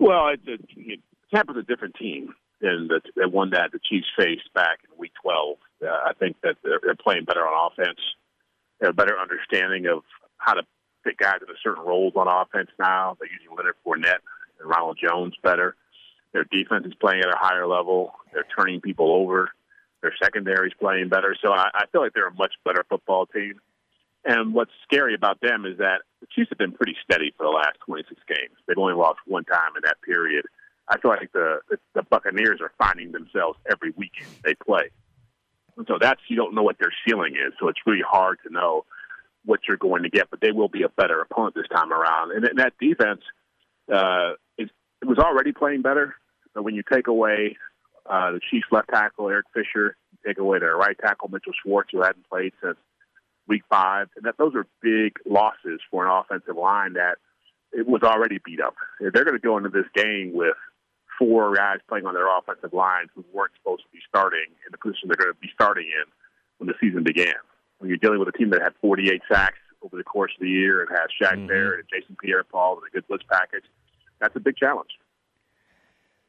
Well, 0.00 0.30
it, 0.30 0.40
it, 0.76 1.00
Tampa's 1.32 1.56
a 1.56 1.62
different 1.62 1.94
team 1.94 2.34
than 2.60 2.88
the, 2.88 3.00
the 3.14 3.28
one 3.28 3.50
that 3.50 3.70
the 3.70 3.78
Chiefs 3.88 4.08
faced 4.18 4.52
back 4.52 4.80
in 4.82 4.98
Week 4.98 5.12
12. 5.22 5.58
Uh, 5.80 5.86
I 5.86 6.12
think 6.18 6.36
that 6.42 6.56
they're, 6.64 6.80
they're 6.82 6.96
playing 6.96 7.24
better 7.24 7.46
on 7.46 7.70
offense. 7.70 8.00
They 8.80 8.86
have 8.88 8.94
a 8.94 8.96
better 8.96 9.16
understanding 9.16 9.86
of 9.86 10.02
how 10.38 10.54
to 10.54 10.62
fit 11.04 11.18
guys 11.18 11.38
into 11.40 11.54
certain 11.62 11.84
roles 11.84 12.14
on 12.16 12.26
offense 12.26 12.70
now. 12.80 13.16
They're 13.20 13.30
using 13.30 13.56
Leonard 13.56 13.76
Fournette 13.86 14.26
and 14.58 14.68
Ronald 14.68 14.98
Jones 15.00 15.34
better. 15.40 15.76
Their 16.32 16.44
defense 16.50 16.84
is 16.84 16.94
playing 16.94 17.20
at 17.20 17.28
a 17.28 17.38
higher 17.38 17.68
level. 17.68 18.12
They're 18.34 18.46
turning 18.58 18.80
people 18.80 19.12
over. 19.12 19.50
Their 20.02 20.14
secondary 20.20 20.66
is 20.66 20.74
playing 20.80 21.10
better. 21.10 21.36
So 21.40 21.52
I, 21.52 21.68
I 21.72 21.84
feel 21.92 22.00
like 22.00 22.12
they're 22.12 22.26
a 22.26 22.34
much 22.34 22.54
better 22.64 22.84
football 22.88 23.26
team. 23.26 23.60
And 24.26 24.52
what's 24.54 24.72
scary 24.82 25.14
about 25.14 25.40
them 25.40 25.64
is 25.64 25.78
that 25.78 26.02
the 26.20 26.26
Chiefs 26.34 26.48
have 26.50 26.58
been 26.58 26.72
pretty 26.72 26.96
steady 27.04 27.32
for 27.36 27.44
the 27.44 27.50
last 27.50 27.78
26 27.86 28.20
games. 28.26 28.56
They've 28.66 28.76
only 28.76 28.94
lost 28.94 29.20
one 29.24 29.44
time 29.44 29.70
in 29.76 29.82
that 29.84 30.02
period. 30.02 30.44
I 30.88 30.98
feel 30.98 31.12
like 31.12 31.30
the, 31.32 31.60
the 31.94 32.02
Buccaneers 32.02 32.60
are 32.60 32.72
finding 32.76 33.12
themselves 33.12 33.58
every 33.70 33.92
week 33.96 34.12
they 34.44 34.54
play. 34.54 34.90
And 35.76 35.86
so 35.86 35.98
that's 36.00 36.20
you 36.28 36.36
don't 36.36 36.54
know 36.54 36.62
what 36.62 36.78
their 36.78 36.92
ceiling 37.06 37.34
is, 37.34 37.52
so 37.60 37.68
it's 37.68 37.78
really 37.86 38.02
hard 38.06 38.38
to 38.46 38.52
know 38.52 38.84
what 39.44 39.60
you're 39.68 39.76
going 39.76 40.02
to 40.02 40.10
get. 40.10 40.30
But 40.30 40.40
they 40.40 40.50
will 40.50 40.68
be 40.68 40.82
a 40.82 40.88
better 40.88 41.20
opponent 41.20 41.54
this 41.54 41.68
time 41.68 41.92
around, 41.92 42.32
and, 42.32 42.44
and 42.44 42.58
that 42.58 42.72
defense 42.80 43.20
uh, 43.92 44.32
is 44.58 44.70
it 45.02 45.04
was 45.06 45.18
already 45.18 45.52
playing 45.52 45.82
better. 45.82 46.14
But 46.54 46.62
when 46.62 46.74
you 46.74 46.82
take 46.90 47.08
away 47.08 47.58
uh, 48.06 48.32
the 48.32 48.40
Chiefs 48.50 48.66
left 48.72 48.88
tackle 48.88 49.28
Eric 49.28 49.46
Fisher, 49.52 49.96
take 50.26 50.38
away 50.38 50.58
their 50.60 50.76
right 50.76 50.96
tackle 50.98 51.28
Mitchell 51.28 51.52
Schwartz, 51.62 51.90
who 51.92 52.02
hadn't 52.02 52.26
played 52.28 52.52
since 52.62 52.78
week 53.48 53.62
five, 53.70 54.08
and 54.16 54.24
that 54.24 54.36
those 54.38 54.54
are 54.54 54.66
big 54.82 55.16
losses 55.24 55.80
for 55.90 56.06
an 56.06 56.10
offensive 56.10 56.56
line 56.56 56.94
that 56.94 57.16
it 57.72 57.86
was 57.86 58.02
already 58.02 58.38
beat 58.44 58.60
up. 58.60 58.74
They're 59.00 59.10
going 59.10 59.32
to 59.32 59.38
go 59.38 59.56
into 59.56 59.68
this 59.68 59.86
game 59.94 60.32
with 60.34 60.56
four 61.18 61.54
guys 61.54 61.78
playing 61.88 62.06
on 62.06 62.14
their 62.14 62.28
offensive 62.28 62.72
lines 62.72 63.10
who 63.14 63.24
weren't 63.32 63.52
supposed 63.58 63.82
to 63.82 63.88
be 63.92 64.00
starting 64.08 64.46
in 64.66 64.72
the 64.72 64.78
position 64.78 65.08
they're 65.08 65.16
going 65.16 65.32
to 65.32 65.40
be 65.40 65.50
starting 65.54 65.86
in 65.86 66.04
when 66.58 66.68
the 66.68 66.74
season 66.80 67.04
began. 67.04 67.34
When 67.78 67.88
you're 67.88 67.98
dealing 67.98 68.18
with 68.18 68.28
a 68.28 68.32
team 68.32 68.50
that 68.50 68.62
had 68.62 68.72
48 68.80 69.22
sacks 69.30 69.58
over 69.82 69.96
the 69.96 70.04
course 70.04 70.32
of 70.36 70.40
the 70.40 70.48
year 70.48 70.80
and 70.80 70.90
has 70.90 71.08
Shaq 71.20 71.36
mm-hmm. 71.36 71.46
Barrett 71.46 71.80
and 71.80 71.88
Jason 71.88 72.16
Pierre-Paul 72.22 72.76
with 72.76 72.84
a 72.90 72.90
good 72.90 73.06
blitz 73.06 73.24
package, 73.30 73.64
that's 74.20 74.34
a 74.36 74.40
big 74.40 74.56
challenge. 74.56 74.90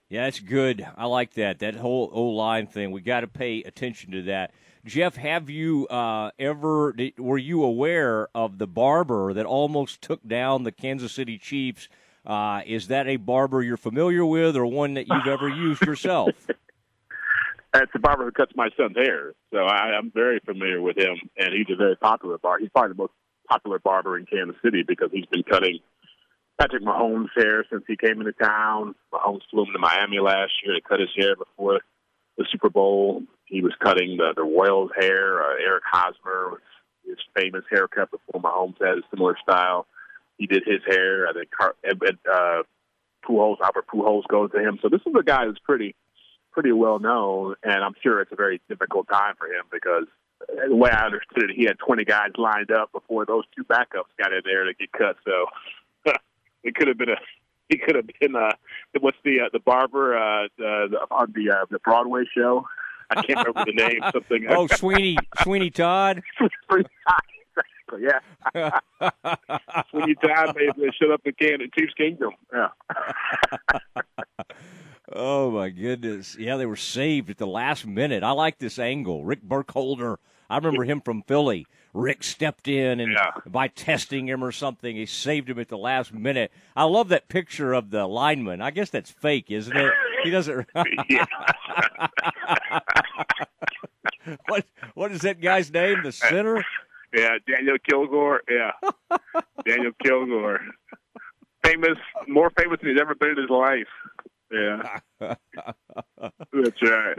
Yeah, 0.09 0.23
that's 0.23 0.39
good. 0.39 0.87
I 0.95 1.05
like 1.05 1.33
that. 1.33 1.59
That 1.59 1.75
whole 1.75 2.09
O 2.13 2.23
line 2.23 2.67
thing. 2.67 2.91
We 2.91 3.01
got 3.01 3.21
to 3.21 3.27
pay 3.27 3.61
attention 3.63 4.11
to 4.11 4.21
that. 4.23 4.51
Jeff, 4.87 5.17
have 5.17 5.49
you 5.49 5.85
uh, 5.87 6.31
ever 6.39 6.95
were 7.17 7.37
you 7.37 7.63
aware 7.63 8.29
of 8.33 8.57
the 8.57 8.67
barber 8.67 9.33
that 9.33 9.45
almost 9.45 10.01
took 10.01 10.25
down 10.25 10.63
the 10.63 10.71
Kansas 10.71 11.11
City 11.11 11.37
Chiefs? 11.37 11.89
Uh, 12.25 12.61
is 12.65 12.87
that 12.87 13.05
a 13.05 13.17
barber 13.17 13.61
you're 13.61 13.75
familiar 13.75 14.25
with, 14.25 14.55
or 14.55 14.65
one 14.65 14.93
that 14.93 15.07
you've 15.07 15.27
ever 15.27 15.49
used 15.49 15.81
yourself? 15.83 16.31
It's 17.73 17.91
the 17.93 17.99
barber 17.99 18.23
who 18.23 18.31
cuts 18.31 18.53
my 18.55 18.69
son's 18.75 18.95
hair, 18.95 19.33
so 19.53 19.59
I, 19.59 19.91
I'm 19.95 20.09
very 20.09 20.39
familiar 20.39 20.81
with 20.81 20.97
him, 20.97 21.15
and 21.37 21.53
he's 21.53 21.67
a 21.71 21.75
very 21.75 21.95
popular 21.95 22.39
barber. 22.39 22.61
He's 22.61 22.69
probably 22.69 22.93
the 22.93 23.03
most 23.03 23.13
popular 23.47 23.77
barber 23.77 24.17
in 24.17 24.25
Kansas 24.25 24.55
City 24.63 24.83
because 24.87 25.09
he's 25.11 25.27
been 25.27 25.43
cutting 25.43 25.79
Patrick 26.59 26.81
Mahomes' 26.81 27.27
hair 27.35 27.65
since 27.69 27.83
he 27.85 27.95
came 27.95 28.19
into 28.19 28.31
town. 28.31 28.95
Mahomes 29.13 29.41
flew 29.51 29.63
him 29.63 29.73
to 29.73 29.79
Miami 29.79 30.17
last 30.19 30.53
year 30.65 30.73
to 30.73 30.81
cut 30.81 30.99
his 30.99 31.09
hair 31.15 31.35
before 31.35 31.81
the 32.37 32.47
Super 32.51 32.69
Bowl. 32.69 33.23
He 33.47 33.61
was 33.61 33.73
cutting 33.79 34.17
the, 34.17 34.33
the 34.35 34.43
Royals' 34.43 34.91
hair. 34.97 35.41
Uh, 35.41 35.55
Eric 35.59 35.83
Hosmer 35.89 36.51
was 36.51 36.61
his 37.05 37.17
famous 37.35 37.63
haircut 37.69 38.11
before 38.11 38.41
Mahomes 38.41 38.75
had 38.79 38.97
a 38.97 39.01
similar 39.09 39.37
style. 39.41 39.87
He 40.37 40.45
did 40.45 40.63
his 40.65 40.81
hair. 40.85 41.27
I 41.27 41.33
think 41.33 41.49
Car- 41.51 41.75
uh, 41.83 42.63
Pujols, 43.27 43.57
Albert 43.61 43.87
Pujols 43.87 44.27
goes 44.27 44.51
to 44.51 44.59
him. 44.59 44.77
So 44.81 44.89
this 44.89 45.01
is 45.05 45.13
a 45.17 45.23
guy 45.23 45.45
who's 45.45 45.59
pretty, 45.63 45.95
pretty 46.51 46.73
well 46.73 46.99
known, 46.99 47.55
and 47.63 47.83
I'm 47.83 47.95
sure 48.03 48.21
it's 48.21 48.31
a 48.31 48.35
very 48.35 48.61
difficult 48.69 49.07
time 49.07 49.35
for 49.39 49.47
him 49.47 49.63
because 49.71 50.05
the 50.67 50.75
way 50.75 50.91
I 50.91 51.05
understood 51.05 51.49
it, 51.49 51.55
he 51.55 51.63
had 51.63 51.79
20 51.79 52.05
guys 52.05 52.31
lined 52.37 52.71
up 52.71 52.91
before 52.91 53.25
those 53.25 53.45
two 53.55 53.63
backups 53.63 54.11
got 54.19 54.33
in 54.33 54.41
there 54.45 54.65
to 54.65 54.73
get 54.73 54.91
cut. 54.91 55.17
So 55.25 55.45
it 56.63 56.75
could 56.75 56.87
have 56.87 56.97
been 56.97 57.09
a 57.09 57.17
he 57.69 57.77
could 57.77 57.95
have 57.95 58.07
been 58.21 58.33
uh 58.35 58.53
what's 59.01 59.17
the 59.25 59.41
uh, 59.41 59.49
the 59.51 59.59
barber 59.59 60.17
uh 60.17 60.47
the, 60.57 60.87
the 60.91 60.97
on 61.11 61.33
the 61.35 61.51
uh, 61.51 61.65
the 61.69 61.79
Broadway 61.79 62.23
show. 62.33 62.65
I 63.09 63.21
can't 63.21 63.47
remember 63.47 63.65
the 63.65 63.73
name. 63.73 63.99
Something. 64.11 64.45
Oh, 64.49 64.67
Sweeney 64.67 65.17
Sweeney 65.43 65.69
Todd. 65.69 66.21
Todd. 66.39 66.87
Yeah. 68.01 68.79
Sweeney 69.91 70.15
Todd 70.15 70.53
they, 70.55 70.65
they 70.77 70.91
shut 70.99 71.09
up 71.09 71.23
the 71.23 71.31
can 71.31 71.61
at 71.61 71.73
Chiefs 71.73 71.93
Kingdom. 71.93 72.31
Yeah. 72.53 72.67
oh 75.13 75.51
my 75.51 75.69
goodness! 75.69 76.35
Yeah, 76.37 76.57
they 76.57 76.65
were 76.65 76.75
saved 76.75 77.29
at 77.29 77.37
the 77.37 77.47
last 77.47 77.87
minute. 77.87 78.23
I 78.23 78.31
like 78.31 78.59
this 78.59 78.77
angle. 78.77 79.23
Rick 79.23 79.41
Burkholder. 79.41 80.19
I 80.49 80.57
remember 80.57 80.83
him 80.83 80.99
from 80.99 81.23
Philly 81.23 81.65
Rick 81.97 82.23
stepped 82.23 82.67
in 82.67 82.99
and 82.99 83.13
yeah. 83.13 83.31
by 83.45 83.67
testing 83.67 84.27
him 84.27 84.43
or 84.43 84.51
something, 84.51 84.95
he 84.95 85.05
saved 85.05 85.49
him 85.49 85.59
at 85.59 85.67
the 85.67 85.77
last 85.77 86.13
minute. 86.13 86.51
I 86.75 86.83
love 86.83 87.09
that 87.09 87.27
picture 87.27 87.73
of 87.73 87.89
the 87.89 88.05
lineman. 88.05 88.61
I 88.61 88.71
guess 88.71 88.89
that's 88.89 89.09
fake, 89.09 89.49
isn't 89.49 89.75
it? 89.75 89.93
He 90.23 90.29
doesn't. 90.29 90.67
what 94.47 94.65
what 94.93 95.11
is 95.11 95.21
that 95.21 95.41
guy's 95.41 95.71
name? 95.71 96.03
The 96.03 96.11
center? 96.11 96.63
Yeah, 97.15 97.37
Daniel 97.47 97.77
Kilgore. 97.89 98.41
Yeah, 98.49 98.71
Daniel 99.65 99.93
Kilgore. 100.03 100.59
Famous, 101.63 101.97
more 102.27 102.51
famous 102.59 102.81
than 102.81 102.89
he's 102.89 102.99
ever 102.99 103.15
been 103.15 103.29
in 103.29 103.37
his 103.37 103.49
life. 103.49 103.87
Yeah, 104.51 104.99
that's 106.51 106.81
right 106.81 107.17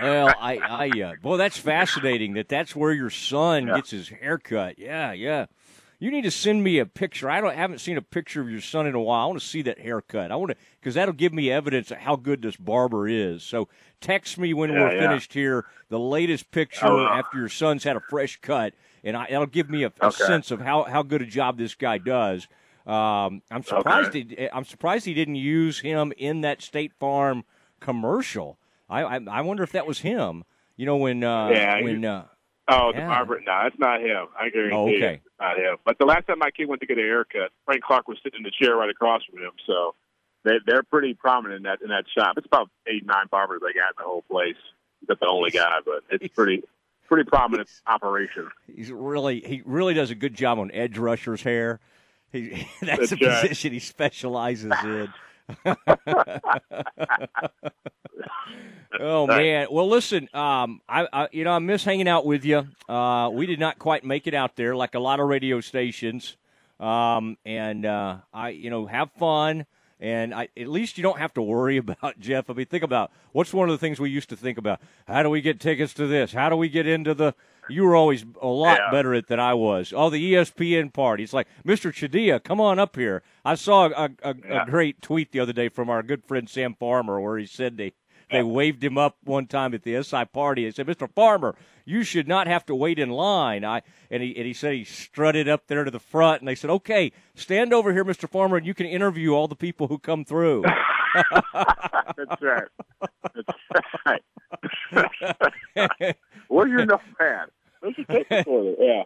well, 0.00 0.34
I, 0.38 0.56
I, 0.56 1.00
uh, 1.02 1.12
boy, 1.20 1.36
that's 1.36 1.58
fascinating. 1.58 2.34
That 2.34 2.48
that's 2.48 2.74
where 2.74 2.92
your 2.92 3.10
son 3.10 3.66
yeah. 3.66 3.76
gets 3.76 3.90
his 3.90 4.08
haircut. 4.08 4.78
Yeah, 4.78 5.12
yeah. 5.12 5.46
You 6.02 6.10
need 6.10 6.22
to 6.22 6.32
send 6.32 6.64
me 6.64 6.80
a 6.80 6.84
picture. 6.84 7.30
I 7.30 7.40
don't 7.40 7.54
haven't 7.54 7.78
seen 7.78 7.96
a 7.96 8.02
picture 8.02 8.40
of 8.40 8.50
your 8.50 8.60
son 8.60 8.88
in 8.88 8.96
a 8.96 9.00
while. 9.00 9.22
I 9.22 9.26
want 9.26 9.40
to 9.40 9.46
see 9.46 9.62
that 9.62 9.78
haircut. 9.78 10.32
I 10.32 10.34
want 10.34 10.50
to 10.50 10.56
because 10.80 10.96
that'll 10.96 11.14
give 11.14 11.32
me 11.32 11.48
evidence 11.48 11.92
of 11.92 11.98
how 11.98 12.16
good 12.16 12.42
this 12.42 12.56
barber 12.56 13.06
is. 13.06 13.44
So 13.44 13.68
text 14.00 14.36
me 14.36 14.52
when 14.52 14.70
yeah, 14.70 14.80
we're 14.80 14.94
yeah. 14.94 15.00
finished 15.00 15.32
here 15.32 15.64
the 15.90 16.00
latest 16.00 16.50
picture 16.50 16.88
oh. 16.88 17.06
after 17.06 17.38
your 17.38 17.48
son's 17.48 17.84
had 17.84 17.94
a 17.94 18.00
fresh 18.10 18.40
cut, 18.40 18.74
and 19.04 19.16
I, 19.16 19.28
that'll 19.30 19.46
give 19.46 19.70
me 19.70 19.84
a, 19.84 19.92
a 20.00 20.06
okay. 20.06 20.24
sense 20.24 20.50
of 20.50 20.60
how 20.60 20.82
how 20.82 21.04
good 21.04 21.22
a 21.22 21.24
job 21.24 21.56
this 21.56 21.76
guy 21.76 21.98
does. 21.98 22.48
Um, 22.84 23.40
I'm 23.52 23.62
surprised. 23.62 24.08
Okay. 24.08 24.26
He, 24.28 24.50
I'm 24.50 24.64
surprised 24.64 25.04
he 25.04 25.14
didn't 25.14 25.36
use 25.36 25.78
him 25.78 26.12
in 26.18 26.40
that 26.40 26.62
State 26.62 26.94
Farm 26.98 27.44
commercial. 27.78 28.58
I, 28.90 29.04
I, 29.04 29.20
I 29.30 29.40
wonder 29.42 29.62
if 29.62 29.70
that 29.70 29.86
was 29.86 30.00
him. 30.00 30.42
You 30.76 30.84
know 30.84 30.96
when 30.96 31.22
uh, 31.22 31.50
yeah, 31.50 31.80
when 31.80 32.04
uh, 32.04 32.24
oh 32.66 32.90
yeah. 32.92 33.02
the 33.02 33.06
barber. 33.06 33.38
No, 33.38 33.60
that's 33.62 33.78
not 33.78 34.00
him. 34.00 34.26
I 34.36 34.48
guarantee 34.48 34.74
oh, 34.74 34.88
okay. 34.88 35.20
Not 35.42 35.58
him. 35.58 35.76
But 35.84 35.98
the 35.98 36.06
last 36.06 36.26
time 36.26 36.38
my 36.38 36.50
kid 36.50 36.68
went 36.68 36.80
to 36.80 36.86
get 36.86 36.98
a 36.98 37.02
haircut, 37.02 37.50
Frank 37.64 37.82
Clark 37.82 38.08
was 38.08 38.18
sitting 38.22 38.38
in 38.38 38.44
the 38.44 38.52
chair 38.58 38.76
right 38.76 38.90
across 38.90 39.22
from 39.24 39.40
him. 39.40 39.52
So 39.66 39.94
they 40.44 40.52
they're 40.66 40.82
pretty 40.82 41.14
prominent 41.14 41.58
in 41.58 41.62
that 41.64 41.82
in 41.82 41.88
that 41.88 42.04
shop. 42.16 42.34
It's 42.36 42.46
about 42.46 42.70
eight 42.86 43.04
nine 43.04 43.26
barbers 43.30 43.60
they 43.60 43.78
got 43.78 43.90
in 43.90 43.98
the 43.98 44.04
whole 44.04 44.22
place. 44.30 44.56
He's 45.00 45.08
the 45.08 45.26
only 45.26 45.50
guy, 45.50 45.78
but 45.84 46.04
it's 46.10 46.28
pretty 46.34 46.62
pretty 47.08 47.28
prominent 47.28 47.68
operation. 47.86 48.50
He's 48.74 48.90
really 48.90 49.40
he 49.40 49.62
really 49.64 49.94
does 49.94 50.10
a 50.10 50.14
good 50.14 50.34
job 50.34 50.58
on 50.58 50.70
edge 50.72 50.98
rushers' 50.98 51.42
hair. 51.42 51.80
He, 52.30 52.66
that's, 52.80 53.10
that's 53.10 53.12
a 53.12 53.16
right. 53.16 53.42
position 53.42 53.72
he 53.72 53.78
specializes 53.78 54.72
in. 54.84 55.12
Oh 59.00 59.26
man! 59.26 59.68
Well, 59.70 59.88
listen, 59.88 60.28
um, 60.34 60.80
I, 60.88 61.06
I, 61.12 61.28
you 61.32 61.44
know 61.44 61.52
I 61.52 61.58
miss 61.58 61.84
hanging 61.84 62.08
out 62.08 62.24
with 62.26 62.44
you. 62.44 62.66
Uh, 62.88 63.30
we 63.32 63.46
did 63.46 63.60
not 63.60 63.78
quite 63.78 64.04
make 64.04 64.26
it 64.26 64.34
out 64.34 64.56
there 64.56 64.74
like 64.74 64.94
a 64.94 65.00
lot 65.00 65.20
of 65.20 65.28
radio 65.28 65.60
stations, 65.60 66.36
um, 66.80 67.36
and 67.44 67.84
uh, 67.86 68.18
I, 68.32 68.50
you 68.50 68.70
know, 68.70 68.86
have 68.86 69.10
fun. 69.12 69.66
And 70.02 70.34
I, 70.34 70.48
at 70.56 70.66
least 70.66 70.98
you 70.98 71.02
don't 71.02 71.20
have 71.20 71.32
to 71.34 71.42
worry 71.42 71.76
about 71.78 72.18
Jeff. 72.18 72.50
I 72.50 72.54
mean, 72.54 72.66
think 72.66 72.82
about 72.82 73.12
what's 73.30 73.54
one 73.54 73.70
of 73.70 73.72
the 73.72 73.78
things 73.78 74.00
we 74.00 74.10
used 74.10 74.28
to 74.30 74.36
think 74.36 74.58
about. 74.58 74.80
How 75.06 75.22
do 75.22 75.30
we 75.30 75.40
get 75.40 75.60
tickets 75.60 75.94
to 75.94 76.08
this? 76.08 76.32
How 76.32 76.50
do 76.50 76.56
we 76.56 76.68
get 76.68 76.86
into 76.86 77.14
the? 77.14 77.34
You 77.68 77.84
were 77.84 77.94
always 77.94 78.24
a 78.42 78.48
lot 78.48 78.78
yeah. 78.78 78.90
better 78.90 79.14
at 79.14 79.28
than 79.28 79.38
I 79.38 79.54
was. 79.54 79.92
Oh, 79.96 80.10
the 80.10 80.34
ESPN 80.34 80.92
party. 80.92 81.22
It's 81.22 81.32
like 81.32 81.46
Mr. 81.64 81.92
Chadiha, 81.92 82.42
come 82.42 82.60
on 82.60 82.80
up 82.80 82.96
here. 82.96 83.22
I 83.44 83.54
saw 83.54 83.86
a, 83.86 84.10
a, 84.24 84.34
yeah. 84.44 84.64
a 84.64 84.66
great 84.66 85.00
tweet 85.00 85.30
the 85.30 85.38
other 85.38 85.52
day 85.52 85.68
from 85.68 85.88
our 85.88 86.02
good 86.02 86.24
friend 86.24 86.50
Sam 86.50 86.74
Farmer 86.74 87.20
where 87.20 87.38
he 87.38 87.46
said 87.46 87.76
they 87.76 87.92
they 88.32 88.42
waved 88.42 88.82
him 88.82 88.98
up 88.98 89.16
one 89.24 89.46
time 89.46 89.74
at 89.74 89.82
the 89.82 90.02
SI 90.02 90.24
party. 90.26 90.64
They 90.64 90.70
said, 90.72 90.86
"Mr. 90.86 91.08
Farmer, 91.10 91.54
you 91.84 92.02
should 92.02 92.26
not 92.26 92.46
have 92.46 92.66
to 92.66 92.74
wait 92.74 92.98
in 92.98 93.10
line." 93.10 93.64
I 93.64 93.82
and 94.10 94.22
he 94.22 94.36
and 94.36 94.46
he 94.46 94.52
said 94.52 94.74
he 94.74 94.84
strutted 94.84 95.48
up 95.48 95.66
there 95.68 95.84
to 95.84 95.90
the 95.90 96.00
front, 96.00 96.40
and 96.40 96.48
they 96.48 96.54
said, 96.54 96.70
"Okay, 96.70 97.12
stand 97.34 97.72
over 97.72 97.92
here, 97.92 98.04
Mr. 98.04 98.28
Farmer, 98.28 98.56
and 98.56 98.66
you 98.66 98.74
can 98.74 98.86
interview 98.86 99.32
all 99.32 99.48
the 99.48 99.56
people 99.56 99.88
who 99.88 99.98
come 99.98 100.24
through." 100.24 100.64
That's 101.54 102.42
right. 102.42 102.68
That's 103.34 103.88
right. 104.06 104.22
Where's 106.48 106.70
your 106.70 106.86
notepad? 106.86 107.48
Where's 107.80 107.96
your 107.98 108.06
tape 108.06 108.26
recorder? 108.30 108.74
Yeah. 108.78 109.02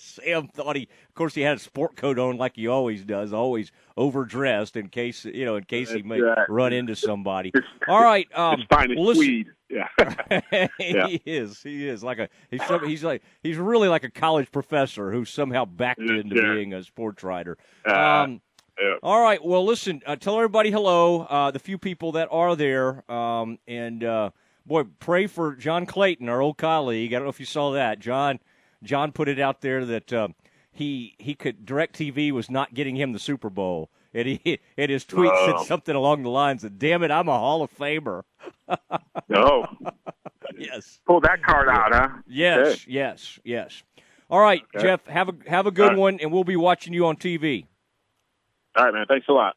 Sam 0.00 0.48
thought 0.48 0.76
he, 0.76 0.84
of 1.08 1.14
course, 1.14 1.34
he 1.34 1.42
had 1.42 1.56
a 1.56 1.60
sport 1.60 1.96
coat 1.96 2.18
on 2.18 2.38
like 2.38 2.56
he 2.56 2.66
always 2.66 3.04
does, 3.04 3.32
always 3.32 3.70
overdressed 3.96 4.76
in 4.76 4.88
case 4.88 5.24
you 5.24 5.44
know, 5.44 5.56
in 5.56 5.64
case 5.64 5.88
That's 5.88 6.02
he 6.02 6.08
may 6.08 6.20
right. 6.20 6.48
run 6.48 6.72
into 6.72 6.96
somebody. 6.96 7.52
All 7.86 8.02
right, 8.02 8.26
um, 8.36 8.64
well, 8.70 9.04
listen, 9.04 9.46
Yeah, 9.68 9.88
yeah. 10.80 11.06
he 11.06 11.22
is. 11.26 11.62
He 11.62 11.86
is 11.88 12.02
like 12.02 12.18
a 12.18 12.28
he's 12.50 12.62
he's 12.86 13.04
like 13.04 13.22
he's 13.42 13.58
really 13.58 13.88
like 13.88 14.04
a 14.04 14.10
college 14.10 14.50
professor 14.50 15.12
who 15.12 15.24
somehow 15.24 15.64
backed 15.66 16.00
yeah, 16.00 16.14
into 16.20 16.34
being 16.34 16.72
a 16.72 16.82
sports 16.82 17.22
writer. 17.22 17.58
Uh, 17.86 17.92
um, 17.92 18.40
yeah. 18.80 18.94
All 19.02 19.22
right. 19.22 19.44
Well, 19.44 19.64
listen. 19.64 20.00
Uh, 20.06 20.16
tell 20.16 20.36
everybody 20.36 20.70
hello. 20.70 21.22
Uh, 21.22 21.50
the 21.50 21.58
few 21.58 21.76
people 21.76 22.12
that 22.12 22.28
are 22.30 22.56
there, 22.56 23.10
um, 23.12 23.58
and 23.68 24.02
uh, 24.02 24.30
boy, 24.64 24.84
pray 24.98 25.26
for 25.26 25.54
John 25.54 25.84
Clayton, 25.84 26.28
our 26.30 26.40
old 26.40 26.56
colleague. 26.56 27.12
I 27.12 27.16
don't 27.16 27.24
know 27.24 27.30
if 27.30 27.40
you 27.40 27.46
saw 27.46 27.72
that, 27.72 27.98
John. 27.98 28.38
John 28.82 29.12
put 29.12 29.28
it 29.28 29.38
out 29.38 29.60
there 29.60 29.84
that 29.84 30.12
uh, 30.12 30.28
he 30.70 31.14
he 31.18 31.34
could 31.34 31.66
DirecTV 31.66 32.32
was 32.32 32.50
not 32.50 32.74
getting 32.74 32.96
him 32.96 33.12
the 33.12 33.18
Super 33.18 33.50
Bowl, 33.50 33.90
and 34.14 34.26
he 34.28 34.60
and 34.76 34.90
his 34.90 35.04
tweet 35.04 35.32
oh. 35.34 35.58
said 35.58 35.66
something 35.66 35.94
along 35.94 36.22
the 36.22 36.30
lines 36.30 36.64
of 36.64 36.78
"Damn 36.78 37.02
it, 37.02 37.10
I'm 37.10 37.28
a 37.28 37.38
Hall 37.38 37.62
of 37.62 37.76
Famer." 37.76 38.22
no. 39.28 39.66
yes. 40.56 41.00
Pull 41.06 41.20
that 41.22 41.42
card 41.42 41.68
out, 41.68 41.92
huh? 41.92 42.08
Yes, 42.26 42.86
yes, 42.86 43.38
yes. 43.44 43.82
All 44.30 44.40
right, 44.40 44.62
okay. 44.74 44.86
Jeff. 44.86 45.06
Have 45.06 45.28
a 45.28 45.34
have 45.46 45.66
a 45.66 45.70
good 45.70 45.88
right. 45.88 45.98
one, 45.98 46.20
and 46.20 46.32
we'll 46.32 46.44
be 46.44 46.56
watching 46.56 46.92
you 46.92 47.06
on 47.06 47.16
TV. 47.16 47.66
All 48.76 48.84
right, 48.84 48.94
man. 48.94 49.06
Thanks 49.08 49.26
a 49.28 49.32
lot. 49.32 49.56